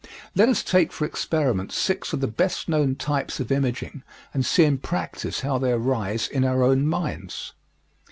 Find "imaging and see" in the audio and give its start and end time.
3.51-4.63